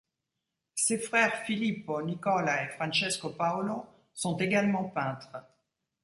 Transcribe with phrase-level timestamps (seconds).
[0.73, 3.85] Ses frères Filippo, Nicola et Francesco Paolo
[4.15, 5.37] sont également peintres.